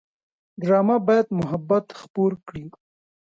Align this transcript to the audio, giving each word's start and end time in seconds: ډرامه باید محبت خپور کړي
ډرامه 0.61 0.97
باید 1.07 1.27
محبت 1.39 1.85
خپور 1.99 2.31
کړي 2.47 2.65